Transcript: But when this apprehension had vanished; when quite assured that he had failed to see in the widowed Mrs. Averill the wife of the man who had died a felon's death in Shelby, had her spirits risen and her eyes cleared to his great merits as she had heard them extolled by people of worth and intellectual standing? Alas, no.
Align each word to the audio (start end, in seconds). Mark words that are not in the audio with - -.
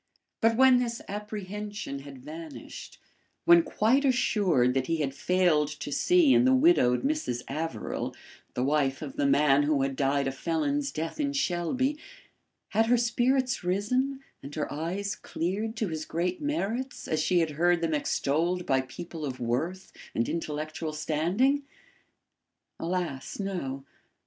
But 0.41 0.57
when 0.57 0.77
this 0.79 0.99
apprehension 1.07 1.99
had 1.99 2.17
vanished; 2.25 2.97
when 3.45 3.61
quite 3.61 4.03
assured 4.03 4.73
that 4.73 4.87
he 4.87 4.97
had 4.97 5.13
failed 5.13 5.67
to 5.79 5.91
see 5.91 6.33
in 6.33 6.43
the 6.43 6.55
widowed 6.55 7.03
Mrs. 7.03 7.43
Averill 7.47 8.15
the 8.55 8.63
wife 8.63 9.03
of 9.03 9.15
the 9.15 9.27
man 9.27 9.61
who 9.61 9.83
had 9.83 9.95
died 9.95 10.27
a 10.27 10.31
felon's 10.31 10.91
death 10.91 11.19
in 11.19 11.33
Shelby, 11.33 11.99
had 12.69 12.87
her 12.87 12.97
spirits 12.97 13.63
risen 13.63 14.21
and 14.41 14.55
her 14.55 14.73
eyes 14.73 15.15
cleared 15.15 15.75
to 15.75 15.89
his 15.89 16.05
great 16.05 16.41
merits 16.41 17.07
as 17.07 17.21
she 17.21 17.37
had 17.37 17.51
heard 17.51 17.81
them 17.81 17.93
extolled 17.93 18.65
by 18.65 18.81
people 18.81 19.23
of 19.23 19.39
worth 19.39 19.91
and 20.15 20.27
intellectual 20.27 20.93
standing? 20.93 21.61
Alas, 22.79 23.39
no. 23.39 23.85